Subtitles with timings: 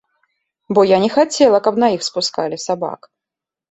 [0.77, 3.01] Бо я не хацела, каб на іх спускалі сабак.